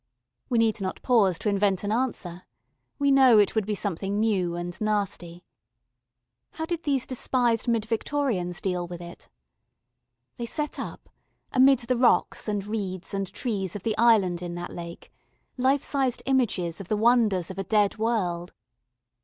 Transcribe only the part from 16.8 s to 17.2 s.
of the